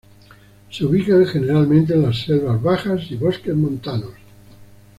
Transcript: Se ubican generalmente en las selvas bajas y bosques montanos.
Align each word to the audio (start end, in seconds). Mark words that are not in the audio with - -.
Se 0.71 0.83
ubican 0.83 1.23
generalmente 1.27 1.93
en 1.93 2.01
las 2.01 2.21
selvas 2.23 2.59
bajas 2.63 3.01
y 3.11 3.17
bosques 3.17 3.53
montanos. 3.55 4.13